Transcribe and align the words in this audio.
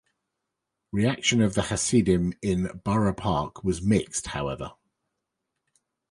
Reaction 0.91 1.43
of 1.43 1.53
the 1.53 1.61
Hasidim 1.61 2.33
in 2.41 2.81
Borough 2.83 3.13
Park 3.13 3.63
was 3.63 3.83
mixed, 3.83 4.25
however. 4.25 4.71